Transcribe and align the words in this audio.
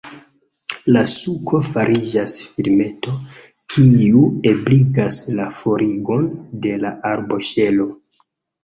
La 0.95 1.03
suko 1.11 1.59
fariĝas 1.67 2.37
filmeto, 2.55 3.15
kiu 3.75 4.25
ebligas 4.55 5.23
la 5.43 5.47
forigon 5.61 6.31
de 6.67 6.75
la 6.87 6.97
arboŝelo. 7.17 7.93